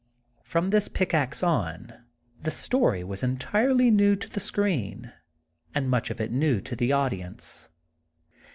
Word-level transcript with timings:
From 0.41 0.71
this 0.71 0.87
pickaxe 0.87 1.43
on, 1.43 1.93
the 2.41 2.49
story 2.49 3.03
was 3.03 3.21
entirely 3.21 3.91
new 3.91 4.15
to 4.15 4.27
the 4.27 4.39
screen, 4.39 5.13
and 5.75 5.91
much 5.91 6.09
of 6.09 6.19
it 6.19 6.31
new 6.31 6.59
to 6.59 6.75
the 6.75 6.91
audience. 6.91 7.69